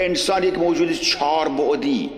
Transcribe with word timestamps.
انسان 0.00 0.42
یک 0.42 0.58
موجود 0.58 0.92
چهار 0.92 1.48
بعدی. 1.48 2.10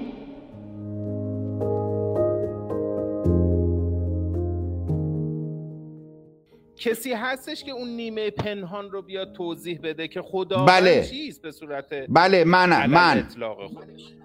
کسی 6.77 7.13
هستش 7.13 7.65
که 7.65 7.73
اون 7.73 7.89
نیمه 7.89 8.31
پنهان 8.31 8.91
رو 8.91 9.03
بیاد 9.03 9.33
توضیح 9.33 9.81
بده 9.83 10.09
که 10.09 10.23
خدا 10.23 10.65
بله. 10.65 11.05
چیست 11.05 11.43
به 11.43 11.51
صورت 11.51 11.87
بله 12.09 12.45
من 12.45 12.87
من 12.87 13.27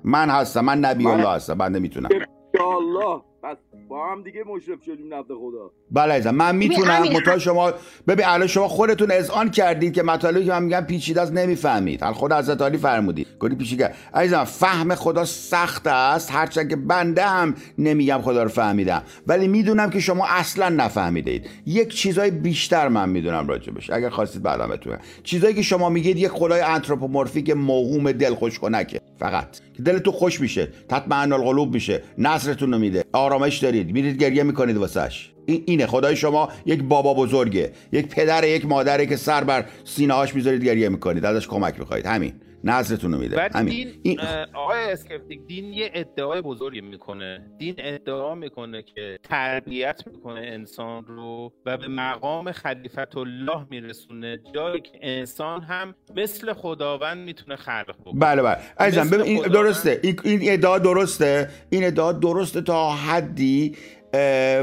من 0.03 0.29
هستم 0.29 0.65
من 0.65 0.79
نبی 0.79 1.07
الله 1.07 1.29
هستم 1.29 1.57
من 1.57 1.71
نمی‌تونم 1.71 2.09
یا 2.53 2.77
الله 2.77 3.21
پس 3.45 3.57
با 3.89 4.11
هم 4.11 4.23
دیگه 4.23 4.43
مشرف 4.55 4.83
شدیم 4.85 5.13
نزد 5.13 5.27
خدا. 5.27 5.71
بله 5.91 6.13
عزیزم 6.13 6.35
من 6.35 6.55
می‌تونم 6.55 7.01
متا 7.01 7.39
شما 7.39 7.73
ببین 8.07 8.25
الان 8.25 8.47
شما 8.47 8.67
خودتون 8.67 9.11
اذعان 9.11 9.51
کردید 9.51 9.93
که 9.93 10.03
مطالبی 10.03 10.45
که 10.45 10.51
من 10.51 10.63
میگم 10.63 10.81
پیچیده 10.81 11.21
است 11.21 11.33
نمی‌فهمید. 11.33 12.03
حال 12.03 12.13
خود 12.13 12.33
حضرت 12.33 12.61
علی 12.61 12.77
فرمودید 12.77 13.27
گفتی 13.39 13.55
پیچیده 13.55 13.93
عزیزم 14.13 14.43
فهم 14.43 14.95
خدا 14.95 15.25
سخت 15.25 15.87
است. 15.87 16.31
هرچند 16.31 16.69
که 16.69 16.75
بنده 16.75 17.25
هم 17.25 17.55
نمیگم 17.77 18.21
خدا 18.21 18.43
رو 18.43 18.49
فهمیدم. 18.49 19.03
ولی 19.27 19.47
می‌دونم 19.47 19.89
که 19.89 19.99
شما 19.99 20.25
اصلا 20.27 20.69
نفهمیدید. 20.69 21.49
یک 21.65 21.95
چیزای 21.95 22.31
بیشتر 22.31 22.87
من 22.87 23.09
می‌دونم 23.09 23.47
راجبش 23.47 23.89
اگر 23.89 24.09
خواستید 24.09 24.43
بعدا 24.43 24.67
بتونم. 24.67 24.99
چیزایی 25.23 25.53
که 25.53 25.61
شما 25.61 25.89
میگید 25.89 26.17
یک 26.17 26.27
خدای 26.27 26.61
anthropomorphic 26.61 27.49
موهوم 27.49 28.11
دلخوش 28.11 28.59
کنکه 28.59 29.01
فقط. 29.19 29.47
که 29.73 29.83
دلتون 29.83 30.13
خوش 30.13 30.41
میشه. 30.41 30.67
تطمئن 30.89 31.33
القلوب 31.33 31.73
میشه. 31.73 32.03
نصرتون 32.17 32.73
رو 32.73 32.79
میده. 32.79 33.03
آرامش 33.35 33.57
دارید. 33.57 33.91
میرید 33.91 34.17
گریه 34.17 34.43
می‌کنید 34.43 34.77
واسش. 34.77 35.29
این 35.45 35.63
اینه. 35.65 35.85
خدای 35.85 36.15
شما 36.15 36.49
یک 36.65 36.83
بابا 36.83 37.13
بزرگه. 37.13 37.71
یک 37.91 38.07
پدر 38.07 38.43
یک 38.43 38.65
مادره 38.65 39.05
که 39.05 39.15
سر 39.15 39.43
بر 39.43 39.65
سینه 39.83 40.13
هاش 40.13 40.35
می‌ذارید 40.35 40.63
گریه 40.63 40.89
می‌کنید. 40.89 41.25
ازش 41.25 41.47
کمک 41.47 41.79
می‌خواید. 41.79 42.05
همین. 42.05 42.33
نظرتون 42.65 43.11
رو 43.13 43.19
میده 43.19 43.49
همین. 43.53 43.91
دین 44.03 44.19
آقای 44.53 44.91
اسکپتیک 44.91 45.45
دین 45.47 45.73
یه 45.73 45.91
ادعای 45.93 46.41
بزرگی 46.41 46.81
می‌کنه. 46.81 47.51
دین 47.57 47.75
ادعا 47.77 48.35
می‌کنه 48.35 48.83
که 48.83 49.19
تربیت 49.23 50.03
می‌کنه 50.07 50.41
انسان 50.41 51.05
رو 51.05 51.53
و 51.65 51.77
به 51.77 51.87
مقام 51.87 52.51
خلیفت 52.51 53.17
الله 53.17 53.65
میرسونه 53.69 54.39
جایی 54.55 54.81
که 54.81 54.99
انسان 55.01 55.61
هم 55.61 55.95
مثل 56.15 56.53
خداوند 56.53 57.17
می‌تونه 57.17 57.55
خلق 57.55 57.95
بکنه. 57.99 58.19
بله 58.19 58.41
بله. 58.41 58.57
عزیزم 58.79 59.09
ببین 59.09 59.21
این. 59.21 59.41
درسته. 59.41 59.99
این, 60.23 60.39
ادعا 60.41 60.79
درسته. 60.79 61.49
این 61.69 61.83
ادعا 61.83 62.11
درسته 62.11 62.61
تا 62.61 62.91
حدی 62.91 63.75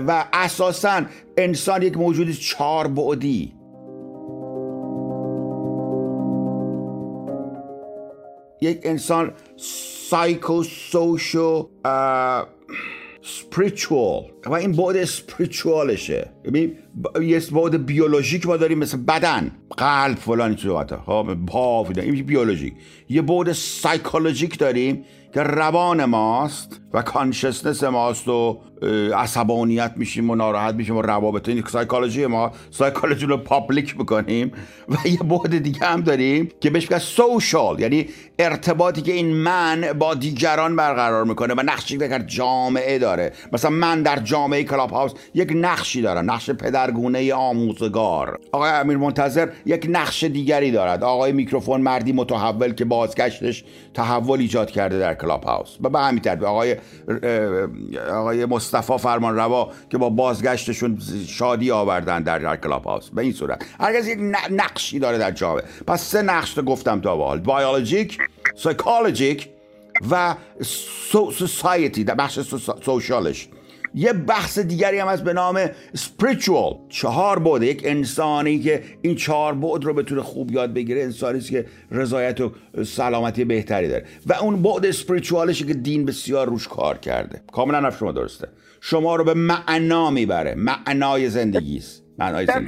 و 0.07 0.25
اساسا 0.33 1.03
انسان 1.37 1.83
یک 1.83 1.97
موجود 1.97 2.31
چهار 2.31 2.89
بعدی. 2.89 3.55
یک 8.63 8.81
انسان 8.83 9.33
سایکو 10.11 10.63
سوشو 10.63 11.69
spiritual. 13.23 14.47
و 14.47 14.55
این 14.55 14.73
بعد 14.73 14.97
ببین 16.45 16.73
ب- 17.17 17.23
یه 17.23 17.41
بعد 17.53 17.87
بیولوژیک 17.87 18.47
ما 18.47 18.57
داریم 18.57 18.79
مثل 18.79 18.97
بدن. 18.97 19.51
قلب 19.77 20.17
فلان 20.17 20.57
صحبت 20.57 20.93
ها 20.93 21.23
پا 21.47 21.85
این 21.97 22.25
بیولوژیک. 22.25 22.75
یه 23.09 23.23
بعد 23.23 23.53
سایکولوژیک 23.53 24.59
داریم. 24.59 25.05
که 25.35 25.43
روان 25.43 26.05
ماست 26.05 26.81
و 26.93 27.03
consciousness 27.03 27.85
ماست 27.85 28.29
و 28.29 28.61
عصبانیت 29.17 29.93
میشیم 29.97 30.31
و 30.31 30.35
ناراحت 30.35 30.75
میشیم 30.75 30.97
و 30.97 31.03
روابط 31.03 31.49
این 31.49 31.65
psychology 31.69 32.27
ما 32.27 32.53
psychology 32.71 33.27
رو 33.27 33.37
public 33.37 33.99
می‌کنیم 33.99 34.53
و 34.89 35.09
یه 35.09 35.19
بعد 35.19 35.59
دیگه 35.59 35.87
هم 35.87 36.01
داریم 36.01 36.49
که 36.61 36.71
بهش 36.71 36.83
میگن 36.83 36.99
social 36.99 37.81
یعنی 37.81 38.07
ارتباطی 38.39 39.03
که 39.03 39.13
این 39.13 39.37
من 39.37 39.93
با 39.99 40.15
دیگران 40.15 40.77
برقرار 40.77 41.25
می‌کنه 41.25 41.55
و 41.55 41.61
نقشی 41.61 41.99
که 41.99 42.09
در 42.09 42.19
جامعه 42.19 42.99
داره. 42.99 43.33
مثلا 43.53 43.71
من 43.71 44.03
در 44.03 44.19
جامعه 44.19 44.65
کلاب 44.65 44.91
هاوس 44.91 45.13
یک 45.35 45.53
نقشی 45.55 46.03
دارم 46.03 46.31
نقش 46.31 46.51
پدرگونه 46.51 47.35
آموزگار. 47.35 48.39
آقای 48.53 48.71
امیر 48.71 48.97
منتظر 48.97 49.49
یک 49.67 49.87
نقش 49.91 50.25
دیگری 50.25 50.71
دارد. 50.71 51.05
آقای 51.05 51.33
میکروفون 51.33 51.81
مردی 51.81 52.13
متحول 52.13 52.73
که 52.73 52.85
بازگشتش 52.85 53.65
تحول 53.95 54.41
ایجاد 54.41 54.71
کرده 54.71 54.99
در 54.99 55.15
کلاب 55.23 55.45
هاوس 55.45 55.77
و 55.83 55.89
به 55.89 55.99
همین 55.99 56.21
ترتیب. 56.23 56.45
آقای 56.45 56.77
آقای 58.13 58.45
مصطفی 58.45 58.99
فرمان 58.99 59.37
روا 59.37 59.71
که 59.91 59.99
با 59.99 60.11
بازگشتشون 60.11 60.99
شادی 61.29 61.71
آوردن 61.71 62.23
در, 62.23 62.39
در 62.39 62.57
کلاب 62.57 62.85
هاوس 62.85 63.11
به 63.11 63.23
این 63.23 63.33
صورت. 63.33 63.65
هر 63.81 63.97
کس 63.99 64.09
یک 64.09 64.19
نقشی 64.51 64.99
داره 64.99 65.19
در 65.19 65.31
جامعه 65.31 65.65
پس 65.87 66.03
سه 66.03 66.23
نقش 66.23 66.59
رو 66.59 66.65
گفتم 66.65 67.01
تا 67.01 67.17
به 67.17 67.25
حال. 67.25 67.41
biologic 67.41 68.19
psychologic 68.57 69.49
و 70.11 70.35
so 71.11 71.31
society 71.31 72.05
در 72.05 72.15
بخش 72.15 72.41
so- 72.41 72.59
social 72.85 73.27
ش. 73.27 73.49
یه 73.95 74.13
بحث 74.13 74.59
دیگری 74.59 74.99
هم 74.99 75.09
هست 75.09 75.25
به 75.25 75.33
نام 75.33 75.67
spiritual. 75.97 76.89
چهار 76.89 77.39
بعد. 77.39 77.63
یک 77.63 77.83
انسانی 77.85 78.59
که 78.59 78.83
این 79.03 79.15
چهار 79.15 79.55
بعد 79.55 79.85
رو 79.85 79.95
بتونه 79.95 80.23
خوب 80.23 80.51
یاد 80.53 80.75
بگیره 80.75 81.03
انسانی 81.03 81.39
است 81.39 81.51
که 81.51 81.67
رضایت 81.91 82.41
و 82.41 82.53
سلامتی 82.85 83.45
بهتری 83.45 83.89
داره. 83.89 84.05
و 84.27 84.33
اون 84.33 84.63
بعد 84.63 84.87
اسپریچوالشه 84.87 85.67
که 85.67 85.75
دین 85.75 86.05
بسیار 86.05 86.47
روش 86.47 86.69
کار 86.69 86.99
کرده. 86.99 87.43
کاملا 87.53 87.81
حرف 87.81 87.99
شما 87.99 88.13
درسته. 88.13 88.49
شما 88.81 89.17
رو 89.17 89.25
به 89.25 89.35
معنا 89.35 90.11
می‌بره. 90.11 90.55
معنای 90.55 91.31
زندگی 91.31 91.77
است. 91.77 92.03
معنای 92.19 92.47
زندگی. 92.47 92.67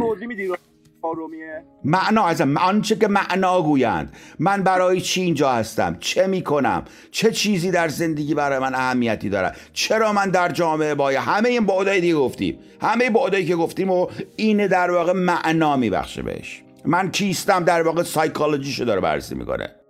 معنا 1.85 2.27
از 2.27 2.41
آنچه 2.41 2.97
که 2.97 3.09
معنا 3.09 3.63
گویند. 3.63 4.17
من 4.39 4.63
برای 4.63 5.01
چی 5.01 5.23
اینجا 5.23 5.53
هستم؟ 5.53 5.97
چه 6.01 6.27
می‌کنم؟ 6.27 6.85
چه 7.11 7.31
چیزی 7.31 7.71
در 7.71 7.89
زندگی 7.89 8.35
برای 8.35 8.59
من 8.59 8.75
اهمیتی 8.75 9.29
داره 9.29 9.53
چرا 9.73 10.13
من 10.13 10.31
در 10.31 10.49
جامعه 10.49 10.95
باید 10.95 11.19
همه 11.19 11.49
این 11.49 11.67
بعدای 11.67 12.01
دیگه 12.01 12.15
گفتیم. 12.15 12.59
همه 12.81 13.11
بعدایی 13.11 13.47
که 13.47 13.57
گفتیم 13.57 13.91
و 13.91 14.07
این 14.37 14.67
در 14.67 14.91
واقع 14.91 15.13
معنا 15.13 15.77
میبخشه 15.77 16.23
بهش. 16.23 16.63
من 16.85 17.11
کیستم 17.11 17.65
در 17.65 17.83
واقع 17.83 18.03
سایکولوژیشو 18.03 18.85
داره 18.85 19.01
بررسی 19.01 19.35
می‌کنه. 19.35 19.84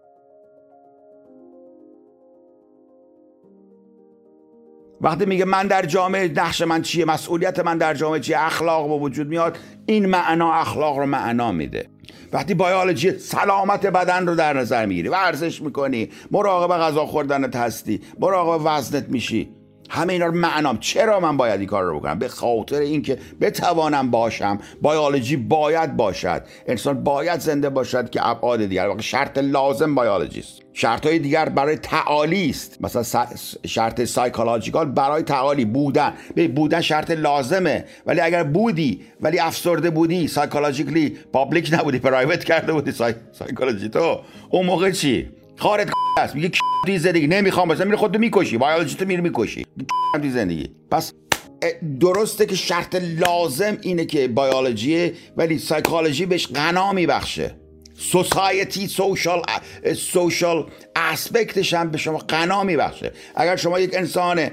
وقتی 5.00 5.26
میگه 5.26 5.44
من 5.44 5.66
در 5.66 5.86
جامعه 5.86 6.28
نقش 6.28 6.62
من 6.62 6.82
چیه؟ 6.82 7.04
مسئولیت 7.04 7.58
من 7.58 7.78
در 7.78 7.94
جامعه 7.94 8.20
چیه؟ 8.20 8.46
اخلاق 8.46 8.88
به 8.88 8.94
وجود 8.94 9.28
میاد. 9.28 9.58
این 9.86 10.06
معنا 10.06 10.52
اخلاق 10.52 10.98
رو 10.98 11.06
معنا 11.06 11.52
میده. 11.52 11.88
وقتی 12.32 12.54
بیولوژی 12.54 13.18
سلامت 13.18 13.86
بدن 13.86 14.26
رو 14.26 14.34
در 14.34 14.52
نظر 14.52 14.86
می‌گیری 14.86 15.08
ورزش 15.08 15.62
می‌کنی. 15.62 16.08
مراقب 16.30 16.74
غذا 16.74 17.06
خوردنت 17.06 17.56
هستی. 17.56 18.00
مراقب 18.20 18.60
وزنت 18.64 19.08
میشی. 19.08 19.63
همه 19.90 20.12
اینا 20.12 20.26
رو 20.26 20.34
معنام. 20.34 20.78
چرا 20.78 21.20
من 21.20 21.36
باید 21.36 21.60
این 21.60 21.68
کار 21.68 21.84
رو 21.84 22.00
بکنم؟ 22.00 22.18
به 22.18 22.28
خاطر 22.28 22.78
اینکه 22.78 23.18
بتوانم 23.40 24.10
باشم. 24.10 24.58
بیولوژی 24.82 25.36
باید 25.36 25.96
باشد. 25.96 26.42
انسان 26.66 27.04
باید 27.04 27.40
زنده 27.40 27.70
باشد 27.70 28.10
که 28.10 28.28
ابعاد 28.28 28.66
دیگر. 28.66 28.86
واقع 28.86 29.00
شرط 29.00 29.38
لازم 29.38 29.94
بیولوژی 29.94 30.40
است. 30.40 30.62
شرط 30.72 31.06
های 31.06 31.18
دیگر 31.18 31.48
برای 31.48 31.76
تعالی 31.76 32.50
است. 32.50 32.76
مثلا 32.80 33.26
شرط 33.66 34.04
psychological 34.04 34.86
برای 34.86 35.22
تعالی. 35.22 35.64
بودن. 35.64 36.14
بودن 36.54 36.80
شرط 36.80 37.10
لازمه. 37.10 37.84
ولی 38.06 38.20
اگر 38.20 38.42
بودی 38.42 39.00
ولی 39.20 39.38
افسرده 39.38 39.90
بودی 39.90 40.28
psychologically 40.28 41.18
public 41.32 41.70
نبودی 41.72 41.98
private 41.98 42.44
کرده 42.44 42.72
بودی 42.72 42.92
سای... 42.92 43.14
سایکولوژی. 43.32 43.88
تو 43.88 44.20
اون 44.50 44.66
موقع 44.66 44.90
چی؟ 44.90 45.30
خارت 45.58 45.90
است. 46.18 46.34
میگه 46.34 46.50
توی 46.86 46.98
زندگی. 46.98 47.26
نمی‌خوام 47.26 47.68
باشم 47.68 47.84
میره 47.84 47.96
خودتو 47.96 48.18
می‌کشی. 48.18 48.58
تو 48.98 49.04
میره 49.04 49.20
می‌کشی. 49.20 49.66
توی 50.20 50.30
زندگی. 50.30 50.70
پس 50.90 51.12
درسته 52.00 52.46
که 52.46 52.56
شرط 52.56 52.94
لازم 52.94 53.78
اینه 53.82 54.04
که 54.04 54.28
بیولوژی 54.28 55.12
ولی 55.36 55.58
سایکولوژی 55.58 56.26
بهش 56.26 56.46
غنا 56.46 56.92
میبخشه. 56.92 57.54
society 57.98 58.86
social 58.86 59.42
social 59.96 60.66
aspect 60.96 61.55
ش 61.55 61.74
هم 61.74 61.90
به 61.90 61.98
شما 61.98 62.18
غنا 62.18 62.64
میبخشه. 62.64 63.12
اگر 63.34 63.56
شما 63.56 63.80
یک 63.80 63.94
انسان 63.94 64.50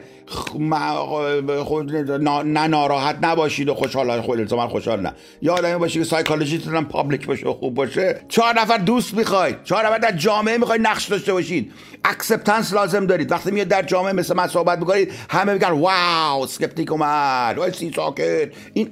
خود 1.64 1.92
نه 1.92 2.68
ناراحت 2.68 3.18
نباشید 3.22 3.70
و 3.70 3.74
خوشحال 3.74 4.22
خود 4.22 4.40
الزاما 4.40 4.68
خوشحال 4.68 5.00
نه. 5.00 5.14
یا 5.42 5.54
آدمی 5.54 5.76
باشید 5.76 6.02
که 6.04 6.10
سایکولوژیتون 6.10 6.76
هم 6.76 6.86
public 6.86 7.28
باشه 7.28 7.48
و 7.48 7.54
خوب 7.54 7.74
باشه. 7.74 8.22
چهار 8.30 8.60
نفر 8.60 8.78
دوست 8.78 9.14
می‌خواید. 9.14 9.64
چهار 9.64 9.86
نفر 9.86 9.98
در 9.98 10.12
جامعه 10.12 10.58
می‌خواید 10.58 10.82
نقش 10.82 11.06
داشته 11.06 11.34
باشید. 11.34 11.72
acceptance 12.06 12.74
لازم 12.74 13.06
دارید. 13.06 13.32
وقتی 13.32 13.52
میاد 13.52 13.68
در 13.68 13.82
جامعه 13.82 14.14
مثل 14.14 14.36
من 14.36 14.48
صحبت 14.48 14.80
می‌کنید 14.80 15.12
همه 15.30 15.54
میگن 15.54 15.72
wow 15.72 16.48
Skeptic 16.48 16.92
اومد. 16.92 17.58
وای 17.58 17.72
سی 17.72 17.92
ساکت. 17.96 18.50
این 18.74 18.90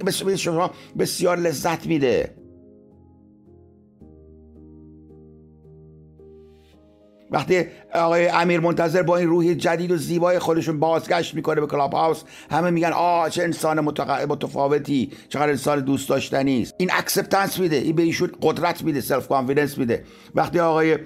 بسیار 0.99 1.37
لذت 1.37 1.85
میده. 1.85 2.38
وقتی 7.31 7.65
آقای 7.93 8.27
امیر 8.27 8.59
منتظر 8.59 9.01
با 9.01 9.17
این 9.17 9.27
روحیه 9.29 9.55
جدید 9.55 9.91
و 9.91 9.97
زیبای 9.97 10.39
خودشون 10.39 10.79
بازگشت 10.79 11.35
می‌کنه 11.35 11.61
به 11.61 11.67
Clubhouse 11.67 12.23
همه 12.51 12.69
میگن 12.69 12.91
آه 12.91 13.29
چه 13.29 13.43
انسان 13.43 13.79
متفاوتی 13.79 15.11
چقدر 15.29 15.49
انسان 15.49 15.79
دوست 15.79 16.09
داشتنی 16.09 16.61
است. 16.61 16.73
این 16.77 16.89
acceptance 16.93 17.59
میده 17.59 17.75
این 17.75 17.95
به 17.95 18.03
ایشون 18.03 18.31
قدرت 18.41 18.83
میده 18.83 19.01
self 19.01 19.27
confidence 19.27 19.77
میده. 19.77 20.03
وقتی 20.35 20.59
آقای 20.59 20.97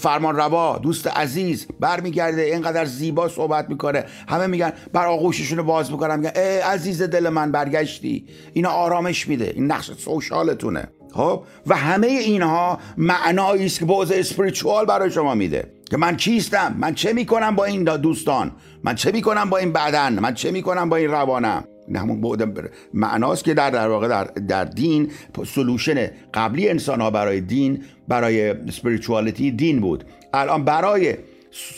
فرمان 0.00 0.36
روا 0.36 0.78
دوست 0.78 1.06
عزیز 1.06 1.66
برمیگرده 1.80 2.42
اینقدر 2.42 2.84
زیبا 2.84 3.28
صحبت 3.28 3.68
می‌کنه 3.68 4.04
همه 4.28 4.46
میگن 4.46 4.72
بر 4.92 5.06
آغوششون 5.06 5.58
رو 5.58 5.64
باز 5.64 5.90
می‌کنن 5.90 6.16
میگن 6.16 6.32
ای 6.36 6.58
عزیز 6.58 7.02
دل 7.02 7.28
من 7.28 7.52
برگشتی. 7.52 8.26
اینا 8.52 8.70
آرامش 8.70 9.28
میده 9.28 9.52
این 9.54 9.72
نقش 9.72 9.92
social 9.92 10.44
تونه. 10.44 10.88
خب؟ 11.12 11.42
و 11.66 11.76
همه 11.76 12.06
اینها 12.06 12.78
معنایی 12.96 13.66
است 13.66 13.78
که 13.78 13.84
بعد 13.84 14.12
spiritual 14.12 14.84
برای 14.86 15.10
شما 15.10 15.34
میده. 15.34 15.72
که 15.90 15.96
من 15.96 16.16
کیستم؟ 16.16 16.76
من 16.78 16.94
چه 16.94 17.12
می‌کنم 17.12 17.56
با 17.56 17.64
این 17.64 17.84
دوستان؟ 17.84 18.50
من 18.84 18.94
چه 18.94 19.12
می‌کنم 19.12 19.50
با 19.50 19.58
این 19.58 19.72
بدن؟ 19.72 20.18
من 20.18 20.34
چه 20.34 20.50
می‌کنم 20.50 20.88
با 20.88 20.96
این 20.96 21.10
روانم؟ 21.10 21.64
همون 21.96 22.20
بعد 22.20 22.70
معناست 22.94 23.44
که 23.44 23.54
در 23.54 23.70
در 23.70 23.88
واقع 23.88 24.08
در, 24.08 24.24
در 24.24 24.64
دین 24.64 25.10
solution 25.46 26.10
قبلی 26.34 26.68
انسان 26.68 27.00
ها 27.00 27.10
برای 27.10 27.40
دین 27.40 27.84
برای 28.08 28.50
spirituality 28.50 29.50
دین 29.50 29.80
بود. 29.80 30.04
الان 30.34 30.64
برای 30.64 31.14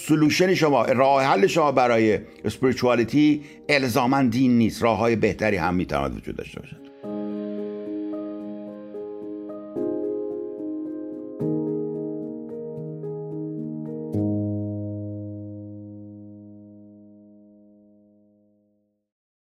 solution 0.06 0.54
شما 0.54 0.84
راه 0.84 1.24
حل 1.24 1.46
شما 1.46 1.72
برای 1.72 2.18
spirituality 2.44 3.42
الزاما 3.68 4.22
دین 4.22 4.58
نیست. 4.58 4.82
راه 4.82 4.98
های 4.98 5.16
بهتری 5.16 5.56
هم 5.56 5.74
می‌تواند 5.74 6.16
وجود 6.16 6.36
داشته 6.36 6.60
باشه 6.60 6.79